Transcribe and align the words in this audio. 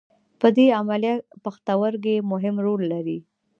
په 0.39 0.47
دې 0.57 0.65
عملیه 0.79 1.15
پښتورګي 1.43 2.15
مهم 2.31 2.55
رول 2.65 2.81
لري. 2.93 3.17